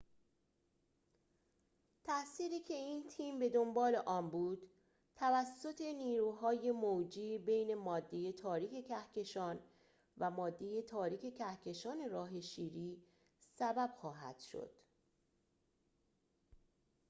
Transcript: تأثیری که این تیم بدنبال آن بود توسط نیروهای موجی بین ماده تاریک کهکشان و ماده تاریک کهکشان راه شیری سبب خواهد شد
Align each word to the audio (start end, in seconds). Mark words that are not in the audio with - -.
تأثیری 2.03 2.59
که 2.59 2.73
این 2.73 3.07
تیم 3.07 3.39
بدنبال 3.39 3.95
آن 3.95 4.29
بود 4.29 4.69
توسط 5.15 5.81
نیروهای 5.81 6.71
موجی 6.71 7.37
بین 7.37 7.75
ماده 7.75 8.31
تاریک 8.31 8.87
کهکشان 8.87 9.59
و 10.17 10.29
ماده 10.31 10.81
تاریک 10.81 11.21
کهکشان 11.21 12.09
راه 12.09 12.41
شیری 12.41 13.03
سبب 13.55 13.93
خواهد 13.97 14.39
شد 14.39 14.71